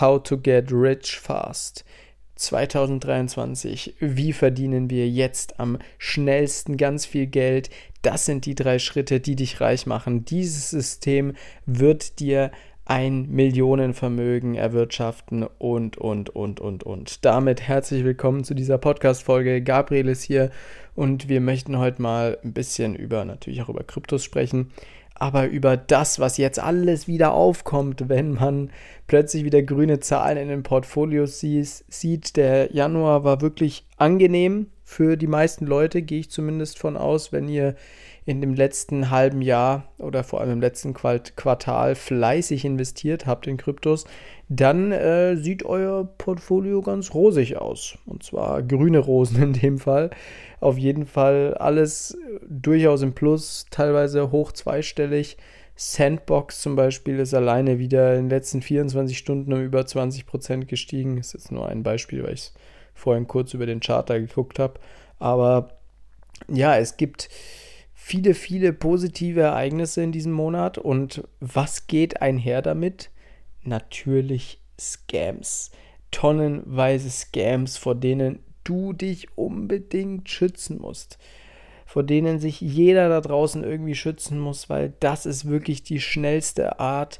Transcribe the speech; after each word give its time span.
How 0.00 0.22
to 0.22 0.38
Get 0.38 0.70
Rich 0.70 1.18
Fast. 1.18 1.84
2023. 2.36 3.96
Wie 3.98 4.32
verdienen 4.32 4.90
wir 4.90 5.08
jetzt 5.08 5.58
am 5.58 5.76
schnellsten 5.98 6.76
ganz 6.76 7.04
viel 7.04 7.26
Geld? 7.26 7.68
Das 8.02 8.24
sind 8.24 8.46
die 8.46 8.54
drei 8.54 8.78
Schritte, 8.78 9.18
die 9.18 9.34
dich 9.34 9.60
reich 9.60 9.86
machen. 9.86 10.24
Dieses 10.24 10.70
System 10.70 11.32
wird 11.66 12.20
dir 12.20 12.52
ein 12.84 13.28
Millionenvermögen 13.28 14.54
erwirtschaften 14.54 15.42
und, 15.58 15.98
und, 15.98 16.30
und, 16.30 16.60
und, 16.60 16.84
und. 16.84 17.24
Damit 17.24 17.62
herzlich 17.62 18.04
willkommen 18.04 18.44
zu 18.44 18.54
dieser 18.54 18.78
Podcast-Folge. 18.78 19.62
Gabriel 19.62 20.06
ist 20.06 20.22
hier 20.22 20.52
und 20.94 21.28
wir 21.28 21.40
möchten 21.40 21.76
heute 21.76 22.00
mal 22.00 22.38
ein 22.44 22.52
bisschen 22.52 22.94
über, 22.94 23.24
natürlich 23.24 23.62
auch 23.62 23.68
über 23.68 23.82
Kryptos 23.82 24.22
sprechen 24.22 24.70
aber 25.18 25.46
über 25.46 25.76
das, 25.76 26.18
was 26.18 26.36
jetzt 26.36 26.58
alles 26.58 27.08
wieder 27.08 27.32
aufkommt, 27.32 28.08
wenn 28.08 28.34
man 28.34 28.70
plötzlich 29.06 29.44
wieder 29.44 29.62
grüne 29.62 30.00
Zahlen 30.00 30.38
in 30.38 30.48
den 30.48 30.62
Portfolios 30.62 31.40
sieht. 31.40 32.36
Der 32.36 32.72
Januar 32.72 33.24
war 33.24 33.40
wirklich 33.40 33.86
angenehm 33.96 34.66
für 34.84 35.16
die 35.16 35.26
meisten 35.26 35.66
Leute, 35.66 36.02
gehe 36.02 36.20
ich 36.20 36.30
zumindest 36.30 36.78
von 36.78 36.96
aus, 36.96 37.32
wenn 37.32 37.48
ihr 37.48 37.74
in 38.28 38.42
dem 38.42 38.52
letzten 38.52 39.10
halben 39.10 39.40
Jahr 39.40 39.84
oder 39.96 40.22
vor 40.22 40.42
allem 40.42 40.52
im 40.52 40.60
letzten 40.60 40.92
Quartal 40.92 41.94
fleißig 41.94 42.66
investiert 42.66 43.26
habt 43.26 43.46
in 43.46 43.56
Kryptos, 43.56 44.04
dann 44.50 44.92
äh, 44.92 45.36
sieht 45.36 45.64
euer 45.64 46.04
Portfolio 46.18 46.82
ganz 46.82 47.14
rosig 47.14 47.56
aus. 47.56 47.96
Und 48.04 48.22
zwar 48.22 48.62
grüne 48.62 48.98
Rosen 48.98 49.42
in 49.42 49.52
dem 49.54 49.78
Fall. 49.78 50.10
Auf 50.60 50.76
jeden 50.76 51.06
Fall 51.06 51.54
alles 51.54 52.18
durchaus 52.48 53.02
im 53.02 53.12
Plus, 53.12 53.66
teilweise 53.70 54.32
hoch 54.32 54.52
zweistellig. 54.52 55.36
Sandbox 55.76 56.60
zum 56.60 56.74
Beispiel 56.74 57.20
ist 57.20 57.34
alleine 57.34 57.78
wieder 57.78 58.14
in 58.14 58.24
den 58.24 58.30
letzten 58.30 58.62
24 58.62 59.16
Stunden 59.16 59.52
um 59.52 59.62
über 59.62 59.82
20% 59.82 60.64
gestiegen. 60.64 61.16
Das 61.16 61.28
ist 61.28 61.32
jetzt 61.34 61.52
nur 61.52 61.68
ein 61.68 61.84
Beispiel, 61.84 62.24
weil 62.24 62.34
ich 62.34 62.52
vorhin 62.94 63.28
kurz 63.28 63.54
über 63.54 63.66
den 63.66 63.80
Charter 63.80 64.18
geguckt 64.18 64.58
habe. 64.58 64.80
Aber 65.20 65.78
ja, 66.48 66.76
es 66.76 66.96
gibt 66.96 67.28
viele, 67.94 68.34
viele 68.34 68.72
positive 68.72 69.42
Ereignisse 69.42 70.02
in 70.02 70.10
diesem 70.10 70.32
Monat. 70.32 70.78
Und 70.78 71.22
was 71.38 71.86
geht 71.86 72.22
einher 72.22 72.62
damit? 72.62 73.10
Natürlich 73.62 74.60
Scams. 74.80 75.70
Tonnenweise 76.10 77.10
Scams, 77.10 77.76
vor 77.76 77.94
denen 77.94 78.40
du 78.64 78.92
dich 78.92 79.36
unbedingt 79.36 80.28
schützen 80.28 80.80
musst. 80.80 81.18
Vor 81.88 82.02
denen 82.02 82.38
sich 82.38 82.60
jeder 82.60 83.08
da 83.08 83.22
draußen 83.22 83.64
irgendwie 83.64 83.94
schützen 83.94 84.38
muss, 84.38 84.68
weil 84.68 84.92
das 85.00 85.24
ist 85.24 85.48
wirklich 85.48 85.82
die 85.82 86.02
schnellste 86.02 86.80
Art, 86.80 87.18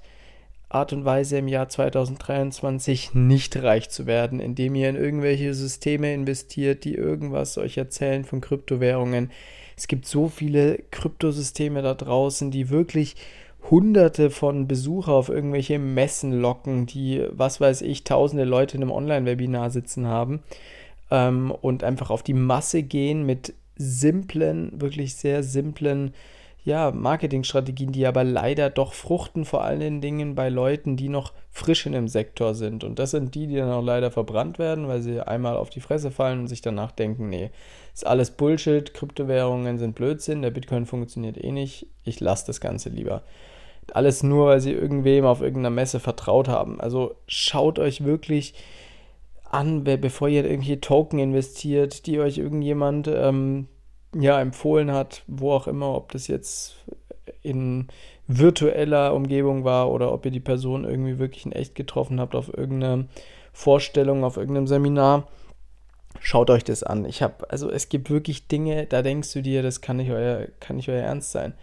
Art 0.68 0.92
und 0.92 1.06
Weise 1.06 1.38
im 1.38 1.48
Jahr 1.48 1.70
2023 1.70 3.14
nicht 3.14 3.56
reich 3.62 3.88
zu 3.88 4.06
werden, 4.06 4.40
indem 4.40 4.74
ihr 4.74 4.90
in 4.90 4.96
irgendwelche 4.96 5.54
Systeme 5.54 6.12
investiert, 6.12 6.84
die 6.84 6.94
irgendwas 6.94 7.56
euch 7.56 7.78
erzählen 7.78 8.26
von 8.26 8.42
Kryptowährungen, 8.42 9.30
es 9.74 9.88
gibt 9.88 10.04
so 10.04 10.28
viele 10.28 10.80
Kryptosysteme 10.90 11.80
da 11.80 11.94
draußen, 11.94 12.50
die 12.50 12.68
wirklich 12.68 13.16
hunderte 13.70 14.28
von 14.28 14.68
Besucher 14.68 15.12
auf 15.12 15.30
irgendwelche 15.30 15.78
Messen 15.78 16.32
locken, 16.32 16.84
die, 16.84 17.24
was 17.30 17.58
weiß 17.58 17.80
ich, 17.80 18.04
tausende 18.04 18.44
Leute 18.44 18.76
in 18.76 18.82
einem 18.82 18.92
Online-Webinar 18.92 19.70
sitzen 19.70 20.08
haben 20.08 20.42
ähm, 21.10 21.52
und 21.52 21.84
einfach 21.84 22.10
auf 22.10 22.22
die 22.22 22.34
Masse 22.34 22.82
gehen 22.82 23.24
mit 23.24 23.54
simplen, 23.78 24.80
wirklich 24.80 25.14
sehr 25.14 25.42
simplen 25.42 26.12
ja, 26.68 26.90
Marketingstrategien, 26.90 27.92
die 27.92 28.06
aber 28.06 28.24
leider 28.24 28.68
doch 28.68 28.92
fruchten, 28.92 29.46
vor 29.46 29.64
allen 29.64 30.02
Dingen 30.02 30.34
bei 30.34 30.50
Leuten, 30.50 30.98
die 30.98 31.08
noch 31.08 31.32
frisch 31.50 31.86
in 31.86 31.92
dem 31.92 32.08
Sektor 32.08 32.54
sind. 32.54 32.84
Und 32.84 32.98
das 32.98 33.12
sind 33.12 33.34
die, 33.34 33.46
die 33.46 33.56
dann 33.56 33.72
auch 33.72 33.82
leider 33.82 34.10
verbrannt 34.10 34.58
werden, 34.58 34.86
weil 34.86 35.00
sie 35.00 35.26
einmal 35.26 35.56
auf 35.56 35.70
die 35.70 35.80
Fresse 35.80 36.10
fallen 36.10 36.40
und 36.40 36.46
sich 36.48 36.60
danach 36.60 36.92
denken, 36.92 37.30
nee, 37.30 37.50
ist 37.94 38.06
alles 38.06 38.32
Bullshit, 38.32 38.92
Kryptowährungen 38.92 39.78
sind 39.78 39.94
Blödsinn, 39.94 40.42
der 40.42 40.50
Bitcoin 40.50 40.84
funktioniert 40.84 41.42
eh 41.42 41.52
nicht, 41.52 41.86
ich 42.04 42.20
lasse 42.20 42.46
das 42.46 42.60
Ganze 42.60 42.90
lieber. 42.90 43.22
Alles 43.94 44.22
nur, 44.22 44.48
weil 44.48 44.60
sie 44.60 44.72
irgendwem 44.72 45.24
auf 45.24 45.40
irgendeiner 45.40 45.70
Messe 45.70 46.00
vertraut 46.00 46.48
haben. 46.48 46.80
Also 46.80 47.14
schaut 47.26 47.78
euch 47.78 48.04
wirklich 48.04 48.52
an, 49.50 49.84
bevor 49.84 50.28
ihr 50.28 50.44
irgendwelche 50.44 50.82
Token 50.82 51.18
investiert, 51.18 52.04
die 52.06 52.20
euch 52.20 52.36
irgendjemand 52.36 53.08
ähm, 53.08 53.68
ja, 54.14 54.40
empfohlen 54.40 54.92
hat, 54.92 55.22
wo 55.26 55.52
auch 55.52 55.66
immer, 55.66 55.94
ob 55.94 56.12
das 56.12 56.28
jetzt 56.28 56.76
in 57.42 57.88
virtueller 58.26 59.14
Umgebung 59.14 59.64
war 59.64 59.90
oder 59.90 60.12
ob 60.12 60.24
ihr 60.24 60.30
die 60.30 60.40
Person 60.40 60.84
irgendwie 60.84 61.18
wirklich 61.18 61.46
in 61.46 61.52
echt 61.52 61.74
getroffen 61.74 62.20
habt 62.20 62.34
auf 62.34 62.52
irgendeiner 62.56 63.06
Vorstellung, 63.52 64.24
auf 64.24 64.36
irgendeinem 64.36 64.66
Seminar. 64.66 65.28
Schaut 66.20 66.50
euch 66.50 66.64
das 66.64 66.82
an. 66.82 67.04
Ich 67.04 67.22
habe, 67.22 67.50
also 67.50 67.70
es 67.70 67.88
gibt 67.88 68.10
wirklich 68.10 68.48
Dinge, 68.48 68.86
da 68.86 69.02
denkst 69.02 69.32
du 69.32 69.42
dir, 69.42 69.62
das 69.62 69.80
kann 69.80 69.96
nicht 69.96 70.10
euer, 70.10 70.46
kann 70.60 70.76
nicht 70.76 70.88
euer 70.88 71.02
Ernst 71.02 71.32
sein. 71.32 71.54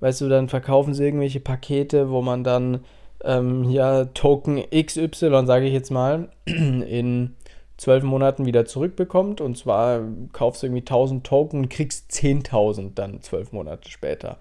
Weißt 0.00 0.20
du, 0.22 0.28
dann 0.28 0.48
verkaufen 0.48 0.94
sie 0.94 1.04
irgendwelche 1.04 1.40
Pakete, 1.40 2.10
wo 2.10 2.22
man 2.22 2.44
dann 2.44 2.84
ähm, 3.22 3.64
ja 3.64 4.06
Token 4.06 4.62
XY, 4.70 5.44
sage 5.44 5.66
ich 5.66 5.72
jetzt 5.72 5.90
mal, 5.90 6.30
in 6.46 7.36
zwölf 7.80 8.04
Monaten 8.04 8.44
wieder 8.44 8.66
zurückbekommt. 8.66 9.40
Und 9.40 9.56
zwar 9.56 10.02
kaufst 10.32 10.62
du 10.62 10.66
irgendwie 10.66 10.82
1000 10.82 11.26
Token 11.26 11.60
und 11.60 11.68
kriegst 11.70 12.10
10.000 12.12 12.94
dann 12.94 13.22
zwölf 13.22 13.52
Monate 13.52 13.90
später. 13.90 14.38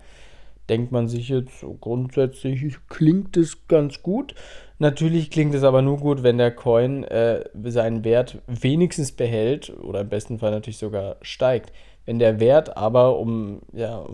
Denkt 0.67 0.91
man 0.91 1.07
sich 1.07 1.29
jetzt 1.29 1.61
so 1.61 1.73
grundsätzlich, 1.73 2.77
klingt 2.89 3.37
es 3.37 3.67
ganz 3.67 4.03
gut. 4.03 4.35
Natürlich 4.77 5.31
klingt 5.31 5.55
es 5.55 5.63
aber 5.63 5.81
nur 5.81 5.97
gut, 5.97 6.21
wenn 6.21 6.37
der 6.37 6.51
Coin 6.51 7.03
äh, 7.05 7.45
seinen 7.63 8.03
Wert 8.03 8.41
wenigstens 8.45 9.13
behält 9.13 9.73
oder 9.81 10.01
im 10.01 10.09
besten 10.09 10.37
Fall 10.37 10.51
natürlich 10.51 10.77
sogar 10.77 11.15
steigt. 11.21 11.71
Wenn 12.05 12.19
der 12.19 12.39
Wert 12.39 12.77
aber 12.77 13.17
um 13.19 13.61
ja, 13.73 14.05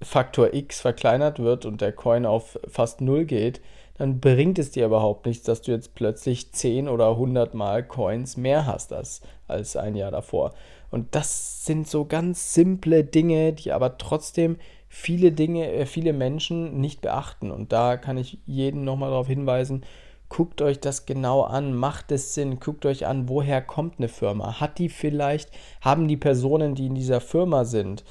Faktor 0.00 0.54
X 0.54 0.80
verkleinert 0.80 1.38
wird 1.38 1.66
und 1.66 1.80
der 1.80 1.92
Coin 1.92 2.24
auf 2.24 2.58
fast 2.68 3.00
null 3.00 3.24
geht, 3.24 3.60
dann 3.98 4.20
bringt 4.20 4.58
es 4.58 4.70
dir 4.70 4.86
überhaupt 4.86 5.26
nichts, 5.26 5.44
dass 5.44 5.60
du 5.60 5.72
jetzt 5.72 5.94
plötzlich 5.94 6.52
10 6.52 6.88
oder 6.88 7.10
100 7.10 7.54
Mal 7.54 7.82
Coins 7.82 8.36
mehr 8.36 8.64
hast 8.64 8.92
als, 8.92 9.20
als 9.48 9.76
ein 9.76 9.96
Jahr 9.96 10.12
davor. 10.12 10.54
Und 10.90 11.14
das 11.14 11.64
sind 11.64 11.88
so 11.88 12.04
ganz 12.04 12.54
simple 12.54 13.04
Dinge, 13.04 13.52
die 13.52 13.72
aber 13.72 13.98
trotzdem 13.98 14.56
viele 14.88 15.32
Dinge, 15.32 15.70
äh, 15.72 15.84
viele 15.84 16.12
Menschen 16.12 16.80
nicht 16.80 17.02
beachten. 17.02 17.50
Und 17.50 17.72
da 17.72 17.96
kann 17.96 18.16
ich 18.16 18.38
jeden 18.46 18.84
nochmal 18.84 19.10
darauf 19.10 19.26
hinweisen, 19.26 19.84
guckt 20.28 20.62
euch 20.62 20.78
das 20.78 21.04
genau 21.04 21.42
an, 21.42 21.74
macht 21.74 22.12
es 22.12 22.34
Sinn, 22.34 22.60
guckt 22.60 22.86
euch 22.86 23.06
an, 23.06 23.28
woher 23.28 23.62
kommt 23.62 23.98
eine 23.98 24.08
Firma. 24.08 24.60
Hat 24.60 24.78
die 24.78 24.88
vielleicht, 24.88 25.50
haben 25.80 26.06
die 26.06 26.16
Personen, 26.16 26.74
die 26.74 26.86
in 26.86 26.94
dieser 26.94 27.20
Firma 27.20 27.64
sind, 27.64 28.04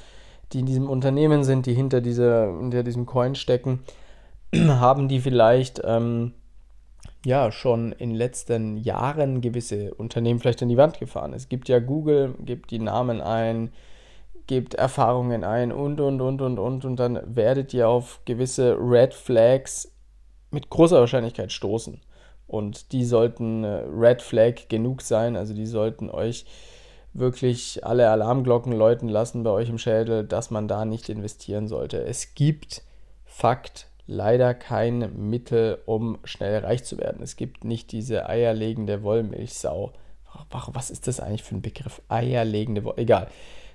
die 0.52 0.60
in 0.60 0.66
diesem 0.66 0.88
Unternehmen 0.88 1.44
sind, 1.44 1.66
die 1.66 1.74
hinter, 1.74 2.00
dieser, 2.00 2.46
hinter 2.58 2.82
diesem 2.82 3.06
Coin 3.06 3.34
stecken, 3.34 3.80
haben 4.54 5.08
die 5.08 5.20
vielleicht 5.20 5.80
ähm, 5.84 6.32
ja 7.24 7.50
schon 7.52 7.92
in 7.92 8.10
den 8.10 8.16
letzten 8.16 8.76
Jahren 8.76 9.40
gewisse 9.40 9.94
Unternehmen 9.94 10.40
vielleicht 10.40 10.62
an 10.62 10.68
die 10.68 10.76
Wand 10.76 10.98
gefahren. 10.98 11.32
Es 11.32 11.48
gibt 11.48 11.68
ja 11.68 11.78
Google, 11.78 12.34
gibt 12.40 12.70
die 12.70 12.78
Namen 12.78 13.20
ein, 13.20 13.70
gibt 14.46 14.74
Erfahrungen 14.74 15.44
ein 15.44 15.72
und 15.72 16.00
und 16.00 16.20
und 16.20 16.40
und 16.40 16.58
und 16.58 16.84
und 16.84 16.96
dann 16.96 17.20
werdet 17.36 17.74
ihr 17.74 17.88
auf 17.88 18.20
gewisse 18.24 18.76
Red 18.78 19.14
Flags 19.14 19.92
mit 20.50 20.70
großer 20.70 21.00
Wahrscheinlichkeit 21.00 21.52
stoßen. 21.52 22.00
Und 22.46 22.92
die 22.92 23.04
sollten 23.04 23.62
äh, 23.62 23.84
Red 23.92 24.22
Flag 24.22 24.68
genug 24.68 25.02
sein, 25.02 25.36
also 25.36 25.52
die 25.52 25.66
sollten 25.66 26.08
euch 26.08 26.46
wirklich 27.12 27.84
alle 27.84 28.08
Alarmglocken 28.10 28.72
läuten 28.72 29.08
lassen 29.08 29.42
bei 29.42 29.50
euch 29.50 29.68
im 29.68 29.78
Schädel, 29.78 30.24
dass 30.24 30.50
man 30.50 30.68
da 30.68 30.84
nicht 30.84 31.10
investieren 31.10 31.68
sollte. 31.68 32.02
Es 32.04 32.34
gibt 32.34 32.82
Fakt 33.24 33.87
leider 34.08 34.54
kein 34.54 35.12
Mittel, 35.16 35.78
um 35.86 36.18
schnell 36.24 36.58
reich 36.58 36.82
zu 36.82 36.98
werden. 36.98 37.22
Es 37.22 37.36
gibt 37.36 37.62
nicht 37.62 37.92
diese 37.92 38.28
eierlegende 38.28 39.02
Wollmilchsau. 39.04 39.92
Was 40.50 40.90
ist 40.90 41.06
das 41.06 41.20
eigentlich 41.20 41.44
für 41.44 41.54
ein 41.54 41.62
Begriff? 41.62 42.02
Eierlegende 42.08 42.82
Wollmilchsau. 42.82 43.02
Egal. 43.02 43.28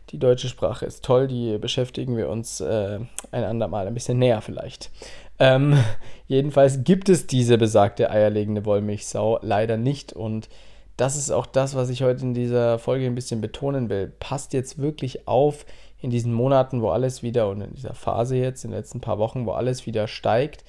Die 0.10 0.20
deutsche 0.20 0.50
Sprache 0.50 0.86
ist 0.86 1.06
toll, 1.06 1.28
die 1.28 1.58
beschäftigen 1.58 2.18
wir 2.18 2.28
uns 2.28 2.60
äh, 2.60 3.00
ein 3.32 3.44
andermal 3.44 3.88
ein 3.88 3.94
bisschen 3.94 4.20
näher 4.20 4.42
vielleicht. 4.42 4.92
Ähm, 5.40 5.78
jedenfalls 6.28 6.84
gibt 6.84 7.08
es 7.08 7.26
diese 7.26 7.58
besagte 7.58 8.10
eierlegende 8.10 8.66
Wollmilchsau 8.66 9.40
leider 9.42 9.78
nicht 9.78 10.12
und 10.12 10.50
das 10.98 11.16
ist 11.16 11.32
auch 11.32 11.46
das, 11.46 11.74
was 11.76 11.90
ich 11.90 12.04
heute 12.04 12.24
in 12.24 12.34
dieser 12.34 12.78
Folge 12.80 13.06
ein 13.06 13.16
bisschen 13.16 13.40
betonen 13.40 13.90
will. 13.90 14.12
Passt 14.20 14.54
jetzt 14.54 14.78
wirklich 14.78 15.28
auf 15.28 15.66
in 16.04 16.10
diesen 16.10 16.34
Monaten, 16.34 16.82
wo 16.82 16.90
alles 16.90 17.24
wieder 17.24 17.50
und 17.50 17.62
in 17.62 17.74
dieser 17.74 17.94
Phase 17.94 18.36
jetzt, 18.36 18.66
in 18.66 18.72
den 18.72 18.78
letzten 18.78 19.00
paar 19.00 19.20
Wochen, 19.20 19.46
wo 19.46 19.52
alles 19.52 19.86
wieder 19.86 20.08
steigt, 20.08 20.66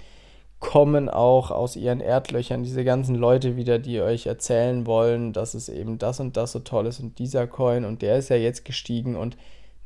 kommen 0.60 1.10
auch 1.10 1.50
aus 1.50 1.74
ihren 1.74 2.00
Erdlöchern 2.00 2.62
diese 2.62 2.84
ganzen 2.84 3.16
Leute 3.16 3.56
wieder, 3.56 3.80
die 3.80 4.00
euch 4.00 4.26
erzählen 4.26 4.86
wollen, 4.86 5.32
dass 5.32 5.54
es 5.54 5.68
eben 5.68 5.98
das 5.98 6.20
und 6.20 6.36
das 6.36 6.52
so 6.52 6.60
toll 6.60 6.86
ist 6.86 7.00
und 7.00 7.18
dieser 7.18 7.48
Coin 7.48 7.84
und 7.84 8.00
der 8.00 8.16
ist 8.16 8.30
ja 8.30 8.36
jetzt 8.36 8.64
gestiegen 8.64 9.16
und 9.16 9.36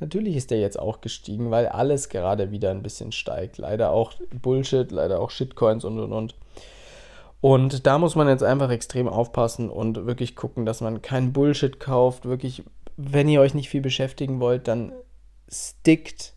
natürlich 0.01 0.37
ist 0.37 0.51
der 0.51 0.61
jetzt 0.61 0.79
auch 0.79 1.01
gestiegen, 1.01 1.51
weil 1.51 1.67
alles 1.67 2.11
gerade 2.11 2.51
wieder 2.51 2.71
ein 2.71 2.83
bisschen 2.83 3.11
steigt. 3.11 3.57
Leider 3.57 3.91
auch 3.91 4.13
Bullshit, 4.43 4.93
leider 4.93 5.19
auch 5.19 5.31
Shitcoins 5.31 5.85
und 5.85 5.99
und 5.99 6.13
und. 6.13 6.35
Und 7.41 7.87
da 7.87 7.99
muss 7.99 8.17
man 8.17 8.29
jetzt 8.29 8.43
einfach 8.43 8.71
extrem 8.71 9.09
aufpassen 9.09 9.71
und 9.71 10.07
wirklich 10.07 10.37
gucken, 10.37 10.67
dass 10.67 10.81
man 10.81 11.01
keinen 11.01 11.33
Bullshit 11.33 11.81
kauft. 11.81 12.27
Wirklich, 12.27 12.65
wenn 12.97 13.29
ihr 13.29 13.41
euch 13.41 13.55
nicht 13.55 13.71
viel 13.71 13.81
beschäftigen 13.81 14.41
wollt, 14.41 14.69
dann 14.69 14.93
stickt 15.51 16.35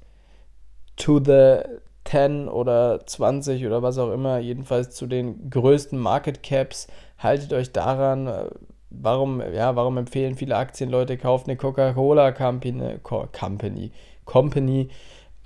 to 0.96 1.20
the 1.24 1.60
10 2.06 2.50
oder 2.50 3.06
20 3.06 3.66
oder 3.66 3.82
was 3.82 3.98
auch 3.98 4.12
immer, 4.12 4.40
jedenfalls 4.40 4.92
zu 4.92 5.08
den 5.08 5.50
größten 5.50 5.98
Market 5.98 6.44
Caps. 6.44 6.88
Haltet 7.18 7.54
euch 7.54 7.72
daran. 7.72 8.50
Warum, 8.90 9.42
ja, 9.54 9.76
warum 9.76 9.98
empfehlen 9.98 10.36
viele 10.36 10.58
Aktienleute, 10.58 11.18
kauft 11.18 11.48
eine 11.48 11.56
Coca-Cola 11.56 12.34
Company, 12.34 12.98
Company, 13.02 13.92
Company 14.26 14.90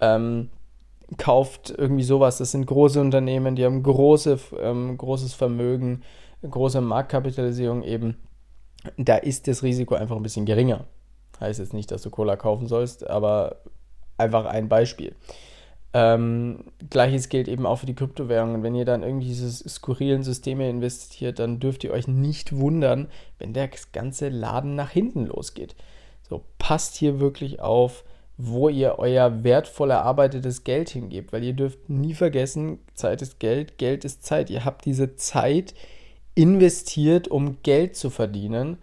ähm, 0.01 0.50
kauft 1.17 1.73
irgendwie 1.77 2.03
sowas. 2.03 2.38
Das 2.38 2.51
sind 2.51 2.65
große 2.65 3.00
Unternehmen, 3.00 3.56
die 3.56 3.65
haben 3.65 3.83
große, 3.83 4.39
ähm, 4.59 4.97
großes 4.97 5.33
Vermögen, 5.33 6.01
große 6.50 6.81
Marktkapitalisierung 6.81 7.83
eben. 7.83 8.17
Da 8.97 9.17
ist 9.17 9.47
das 9.47 9.63
Risiko 9.63 9.95
einfach 9.95 10.15
ein 10.15 10.23
bisschen 10.23 10.45
geringer. 10.45 10.85
Heißt 11.39 11.59
jetzt 11.59 11.73
nicht, 11.73 11.91
dass 11.91 12.01
du 12.01 12.09
Cola 12.09 12.35
kaufen 12.35 12.67
sollst, 12.67 13.07
aber 13.07 13.57
einfach 14.17 14.45
ein 14.45 14.69
Beispiel. 14.69 15.15
Ähm, 15.93 16.65
Gleiches 16.89 17.29
gilt 17.29 17.47
eben 17.47 17.65
auch 17.65 17.77
für 17.77 17.85
die 17.85 17.95
Kryptowährungen. 17.95 18.63
Wenn 18.63 18.75
ihr 18.75 18.83
dann 18.83 19.01
irgendwie 19.01 19.27
diese 19.27 19.49
skurrilen 19.49 20.23
Systeme 20.23 20.69
investiert, 20.69 21.39
dann 21.39 21.59
dürft 21.59 21.83
ihr 21.85 21.91
euch 21.91 22.07
nicht 22.07 22.57
wundern, 22.57 23.07
wenn 23.39 23.53
der 23.53 23.69
ganze 23.93 24.27
Laden 24.27 24.75
nach 24.75 24.89
hinten 24.89 25.25
losgeht. 25.27 25.75
So, 26.27 26.43
passt 26.57 26.95
hier 26.95 27.19
wirklich 27.19 27.61
auf, 27.61 28.03
wo 28.38 28.67
ihr 28.67 28.99
euer 28.99 29.43
wertvoll 29.45 29.91
erarbeitetes 29.91 30.63
Geld 30.65 30.89
hingebt, 30.89 31.31
weil 31.31 31.43
ihr 31.43 31.53
dürft 31.53 31.89
nie 31.89 32.13
vergessen, 32.13 32.79
Zeit 32.93 33.21
ist 33.21 33.39
Geld, 33.39 33.77
Geld 33.77 34.03
ist 34.03 34.25
Zeit. 34.25 34.49
Ihr 34.49 34.65
habt 34.65 34.83
diese 34.83 35.15
Zeit 35.15 35.73
investiert, 36.33 37.29
um 37.29 37.61
Geld 37.63 37.95
zu 37.95 38.09
verdienen. 38.09 38.79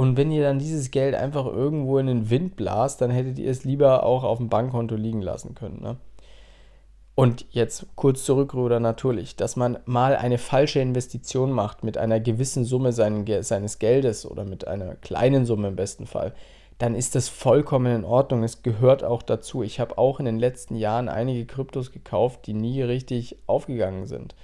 Und 0.00 0.16
wenn 0.16 0.30
ihr 0.30 0.42
dann 0.42 0.58
dieses 0.58 0.90
Geld 0.90 1.14
einfach 1.14 1.44
irgendwo 1.44 1.98
in 1.98 2.06
den 2.06 2.30
Wind 2.30 2.56
blast, 2.56 3.02
dann 3.02 3.10
hättet 3.10 3.38
ihr 3.38 3.50
es 3.50 3.64
lieber 3.64 4.04
auch 4.04 4.24
auf 4.24 4.38
dem 4.38 4.48
Bankkonto 4.48 4.94
liegen 4.94 5.20
lassen 5.20 5.54
können. 5.54 5.82
Ne? 5.82 5.96
Und 7.14 7.44
jetzt 7.50 7.84
kurz 7.96 8.24
zurückrudern 8.24 8.82
natürlich, 8.82 9.36
dass 9.36 9.56
man 9.56 9.78
mal 9.84 10.16
eine 10.16 10.38
falsche 10.38 10.80
Investition 10.80 11.52
macht 11.52 11.84
mit 11.84 11.98
einer 11.98 12.18
gewissen 12.18 12.64
Summe 12.64 12.92
seines 12.92 13.78
Geldes 13.78 14.24
oder 14.24 14.46
mit 14.46 14.66
einer 14.66 14.94
kleinen 14.94 15.44
Summe 15.44 15.68
im 15.68 15.76
besten 15.76 16.06
Fall 16.06 16.34
dann 16.78 16.94
ist 16.94 17.14
das 17.14 17.28
vollkommen 17.28 17.94
in 17.94 18.04
Ordnung. 18.06 18.42
Es 18.42 18.62
gehört 18.62 19.04
auch 19.04 19.20
dazu. 19.20 19.62
Ich 19.62 19.80
habe 19.80 19.98
auch 19.98 20.18
in 20.18 20.24
den 20.24 20.38
letzten 20.38 20.76
Jahren 20.76 21.10
einige 21.10 21.44
Kryptos 21.44 21.92
gekauft, 21.92 22.46
die 22.46 22.54
nie 22.54 22.80
richtig 22.80 23.36
aufgegangen 23.46 24.06
sind. 24.06 24.34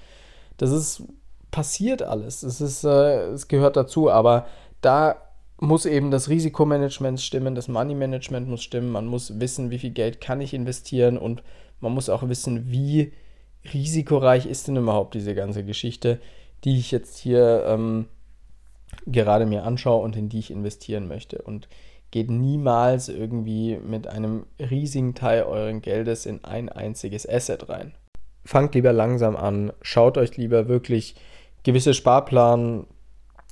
Das 0.59 0.71
ist 0.71 1.05
passiert 1.51 2.03
alles. 2.03 2.43
Es, 2.43 2.61
ist, 2.61 2.85
äh, 2.85 3.29
es 3.29 3.49
gehört 3.49 3.79
dazu, 3.79 4.11
aber 4.11 4.47
da 4.83 5.17
muss 5.59 5.87
eben 5.87 6.11
das 6.11 6.29
Risikomanagement 6.29 7.21
stimmen, 7.21 7.55
das 7.55 7.69
Money 7.69 7.95
Management 7.95 8.49
muss 8.49 8.63
stimmen, 8.63 8.91
man 8.91 9.07
muss 9.07 9.41
wissen, 9.41 9.71
wie 9.71 9.79
viel 9.79 9.91
Geld 9.91 10.21
kann 10.21 10.41
ich 10.41 10.53
investieren 10.53 11.17
und 11.17 11.43
man 11.81 11.93
muss 11.93 12.09
auch 12.09 12.29
wissen, 12.29 12.71
wie 12.71 13.13
risikoreich 13.73 14.47
ist 14.47 14.69
denn 14.69 14.77
überhaupt 14.77 15.15
diese 15.15 15.35
ganze 15.35 15.65
Geschichte, 15.65 16.21
die 16.65 16.79
ich 16.79 16.91
jetzt 16.91 17.19
hier 17.19 17.65
ähm, 17.67 18.07
gerade 19.07 19.47
mir 19.47 19.65
anschaue 19.65 20.03
und 20.03 20.17
in 20.17 20.29
die 20.29 20.39
ich 20.39 20.51
investieren 20.51 21.09
möchte. 21.09 21.43
Und 21.43 21.69
geht 22.11 22.31
niemals 22.31 23.09
irgendwie 23.09 23.79
mit 23.79 24.07
einem 24.07 24.47
riesigen 24.59 25.15
Teil 25.15 25.43
euren 25.43 25.83
Geldes 25.83 26.27
in 26.27 26.45
ein 26.45 26.69
einziges 26.69 27.29
Asset 27.29 27.69
rein. 27.69 27.93
Fangt 28.45 28.75
lieber 28.75 28.93
langsam 28.93 29.37
an, 29.37 29.73
schaut 29.83 30.17
euch 30.17 30.37
lieber 30.37 30.69
wirklich 30.69 31.17
gewisse 31.65 31.95
Sparplan 31.95 32.87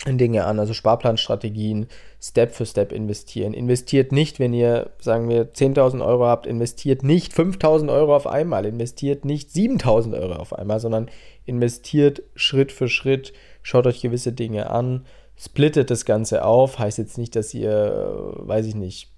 Dinge 0.06 0.44
an, 0.44 0.58
also 0.58 0.74
Sparplanstrategien, 0.74 1.86
Step 2.20 2.52
für 2.52 2.66
Step 2.66 2.92
investieren. 2.92 3.54
Investiert 3.54 4.12
nicht, 4.12 4.38
wenn 4.38 4.52
ihr, 4.52 4.90
sagen 4.98 5.28
wir, 5.28 5.52
10.000 5.52 6.04
Euro 6.04 6.26
habt, 6.26 6.46
investiert 6.46 7.02
nicht 7.02 7.32
5.000 7.32 7.90
Euro 7.90 8.14
auf 8.14 8.26
einmal, 8.26 8.66
investiert 8.66 9.24
nicht 9.24 9.50
7.000 9.50 10.20
Euro 10.20 10.34
auf 10.34 10.52
einmal, 10.52 10.78
sondern 10.80 11.10
investiert 11.46 12.22
Schritt 12.34 12.70
für 12.70 12.88
Schritt, 12.88 13.32
schaut 13.62 13.86
euch 13.86 14.02
gewisse 14.02 14.32
Dinge 14.32 14.70
an, 14.70 15.06
splittet 15.36 15.90
das 15.90 16.04
Ganze 16.04 16.44
auf. 16.44 16.78
Heißt 16.78 16.98
jetzt 16.98 17.18
nicht, 17.18 17.34
dass 17.34 17.54
ihr, 17.54 18.34
weiß 18.36 18.66
ich 18.66 18.74
nicht, 18.74 19.10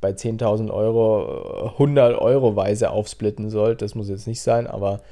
bei 0.00 0.10
10.000 0.10 0.70
Euro 0.70 1.72
100 1.72 2.18
Euro 2.18 2.56
weise 2.56 2.90
aufsplitten 2.90 3.50
sollt. 3.50 3.82
Das 3.82 3.94
muss 3.94 4.08
jetzt 4.08 4.26
nicht 4.26 4.40
sein, 4.40 4.66
aber 4.66 5.02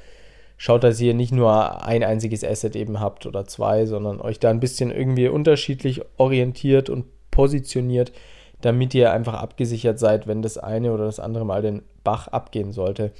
schaut, 0.59 0.83
dass 0.83 0.99
ihr 0.99 1.13
nicht 1.13 1.31
nur 1.31 1.85
ein 1.85 2.03
einziges 2.03 2.43
Asset 2.43 2.75
eben 2.75 2.99
habt 2.99 3.25
oder 3.25 3.45
zwei, 3.45 3.85
sondern 3.85 4.19
euch 4.19 4.39
da 4.39 4.49
ein 4.49 4.59
bisschen 4.59 4.91
irgendwie 4.91 5.29
unterschiedlich 5.29 6.01
orientiert 6.17 6.89
und 6.89 7.05
positioniert, 7.31 8.11
damit 8.59 8.93
ihr 8.93 9.13
einfach 9.13 9.35
abgesichert 9.35 9.99
seid, 9.99 10.27
wenn 10.27 10.41
das 10.41 10.57
eine 10.57 10.91
oder 10.91 11.05
das 11.05 11.21
andere 11.21 11.45
mal 11.45 11.61
den 11.61 11.81
Bach 12.03 12.27
abgehen 12.27 12.73
sollte. 12.73 13.11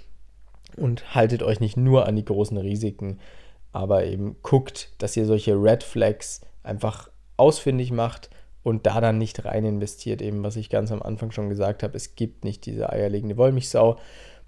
Und 0.75 1.15
haltet 1.15 1.41
euch 1.41 1.61
nicht 1.61 1.77
nur 1.77 2.05
an 2.05 2.17
die 2.17 2.25
großen 2.25 2.57
Risiken, 2.57 3.19
aber 3.71 4.03
eben 4.03 4.35
guckt, 4.43 4.89
dass 4.97 5.15
ihr 5.15 5.25
solche 5.25 5.53
Red 5.53 5.83
Flags 5.83 6.41
einfach 6.61 7.09
ausfindig 7.37 7.91
macht 7.91 8.29
und 8.63 8.85
da 8.85 8.99
dann 8.99 9.17
nicht 9.17 9.45
rein 9.45 9.63
investiert, 9.63 10.21
eben 10.21 10.43
was 10.43 10.57
ich 10.57 10.69
ganz 10.69 10.91
am 10.91 11.01
Anfang 11.01 11.31
schon 11.31 11.47
gesagt 11.47 11.83
habe, 11.83 11.95
es 11.95 12.15
gibt 12.15 12.43
nicht 12.43 12.65
diese 12.65 12.89
eierlegende 12.89 13.37
Wollmilchsau. 13.37 13.97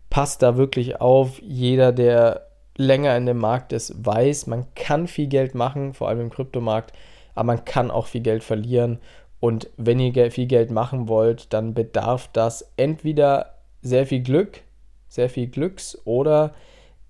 Passt 0.10 0.42
da 0.42 0.58
wirklich 0.58 1.00
auf, 1.00 1.42
jeder, 1.42 1.94
der 1.94 2.51
länger 2.78 3.16
in 3.18 3.26
dem 3.26 3.38
Markt 3.38 3.74
ist, 3.74 4.06
weiß, 4.06 4.48
man 4.48 4.66
kann 4.76 5.08
viel 5.08 5.28
Geld 5.28 5.56
machen, 5.56 5.94
vor 5.94 6.08
allem 6.08 6.22
im 6.22 6.30
Kryptomarkt, 6.30 6.94
aber 7.36 7.48
man 7.48 7.66
kann 7.66 7.92
auch 7.92 8.08
viel 8.08 8.22
Geld 8.22 8.44
verlieren. 8.44 9.00
Und 9.40 9.70
wenn 9.78 10.00
ihr 10.00 10.32
viel 10.32 10.48
Geld 10.48 10.72
machen 10.72 11.08
wollt, 11.08 11.52
dann 11.54 11.74
bedarf 11.74 12.30
das 12.32 12.72
entweder 12.78 13.56
sehr 13.82 14.06
viel 14.06 14.22
Glück, 14.22 14.62
sehr 15.08 15.30
viel 15.30 15.48
Glücks 15.48 15.98
oder 16.06 16.54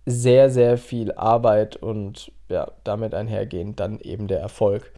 sehr, 0.06 0.50
sehr 0.50 0.78
viel 0.78 1.12
Arbeit 1.12 1.76
und 1.76 2.32
ja, 2.50 2.72
damit 2.84 3.14
einhergehend 3.14 3.80
dann 3.80 4.00
eben 4.00 4.28
der 4.28 4.40
Erfolg 4.40 4.92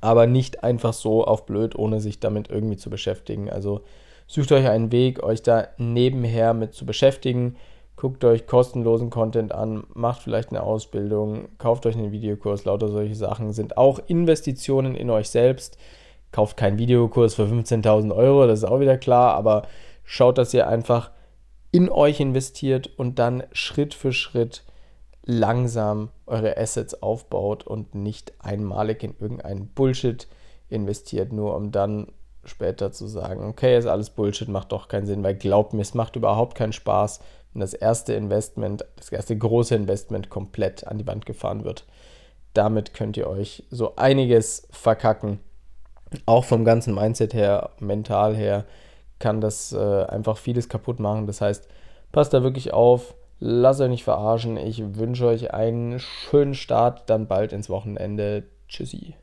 aber 0.00 0.26
nicht 0.26 0.62
einfach 0.62 0.92
so 0.92 1.24
auf 1.24 1.46
blöd, 1.46 1.76
ohne 1.76 2.00
sich 2.00 2.20
damit 2.20 2.50
irgendwie 2.50 2.76
zu 2.76 2.90
beschäftigen. 2.90 3.50
Also 3.50 3.82
sucht 4.26 4.52
euch 4.52 4.68
einen 4.68 4.92
Weg, 4.92 5.22
euch 5.22 5.42
da 5.42 5.68
nebenher 5.78 6.54
mit 6.54 6.74
zu 6.74 6.86
beschäftigen. 6.86 7.56
Guckt 8.00 8.24
euch 8.24 8.46
kostenlosen 8.46 9.10
Content 9.10 9.52
an, 9.52 9.84
macht 9.92 10.22
vielleicht 10.22 10.48
eine 10.48 10.62
Ausbildung, 10.62 11.50
kauft 11.58 11.84
euch 11.84 11.96
einen 11.96 12.12
Videokurs, 12.12 12.64
lauter 12.64 12.88
solche 12.88 13.14
Sachen 13.14 13.52
sind 13.52 13.76
auch 13.76 14.00
Investitionen 14.06 14.94
in 14.94 15.10
euch 15.10 15.28
selbst. 15.28 15.76
Kauft 16.32 16.56
keinen 16.56 16.78
Videokurs 16.78 17.34
für 17.34 17.42
15.000 17.42 18.16
Euro, 18.16 18.46
das 18.46 18.60
ist 18.60 18.64
auch 18.64 18.80
wieder 18.80 18.96
klar, 18.96 19.34
aber 19.34 19.66
schaut, 20.02 20.38
dass 20.38 20.54
ihr 20.54 20.66
einfach 20.66 21.10
in 21.72 21.90
euch 21.90 22.20
investiert 22.20 22.88
und 22.96 23.18
dann 23.18 23.42
Schritt 23.52 23.92
für 23.92 24.14
Schritt 24.14 24.64
langsam 25.26 26.08
eure 26.24 26.56
Assets 26.56 27.02
aufbaut 27.02 27.66
und 27.66 27.94
nicht 27.94 28.32
einmalig 28.38 29.02
in 29.02 29.14
irgendeinen 29.20 29.66
Bullshit 29.66 30.26
investiert, 30.70 31.34
nur 31.34 31.54
um 31.54 31.70
dann 31.70 32.06
später 32.44 32.92
zu 32.92 33.06
sagen, 33.06 33.44
okay, 33.44 33.76
ist 33.76 33.84
alles 33.84 34.08
Bullshit, 34.08 34.48
macht 34.48 34.72
doch 34.72 34.88
keinen 34.88 35.04
Sinn, 35.04 35.22
weil 35.22 35.34
glaubt 35.34 35.74
mir, 35.74 35.82
es 35.82 35.92
macht 35.92 36.16
überhaupt 36.16 36.54
keinen 36.54 36.72
Spaß, 36.72 37.20
wenn 37.52 37.60
das 37.60 37.74
erste 37.74 38.14
Investment, 38.14 38.84
das 38.96 39.10
erste 39.10 39.36
große 39.36 39.74
Investment 39.74 40.30
komplett 40.30 40.86
an 40.86 40.98
die 40.98 41.06
Wand 41.06 41.26
gefahren 41.26 41.64
wird. 41.64 41.84
Damit 42.54 42.94
könnt 42.94 43.16
ihr 43.16 43.28
euch 43.28 43.64
so 43.70 43.96
einiges 43.96 44.66
verkacken. 44.70 45.40
Auch 46.26 46.44
vom 46.44 46.64
ganzen 46.64 46.94
Mindset 46.94 47.34
her, 47.34 47.70
mental 47.78 48.34
her, 48.34 48.64
kann 49.18 49.40
das 49.40 49.72
äh, 49.72 50.04
einfach 50.04 50.38
vieles 50.38 50.68
kaputt 50.68 50.98
machen. 50.98 51.26
Das 51.26 51.40
heißt, 51.40 51.68
passt 52.10 52.34
da 52.34 52.42
wirklich 52.42 52.72
auf, 52.72 53.14
Lasst 53.42 53.80
euch 53.80 53.88
nicht 53.88 54.04
verarschen. 54.04 54.58
Ich 54.58 54.96
wünsche 54.96 55.26
euch 55.26 55.54
einen 55.54 55.98
schönen 55.98 56.54
Start 56.54 57.08
dann 57.08 57.26
bald 57.26 57.54
ins 57.54 57.70
Wochenende. 57.70 58.44
Tschüssi. 58.68 59.14